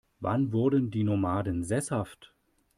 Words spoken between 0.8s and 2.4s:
die Nomaden sesshaft?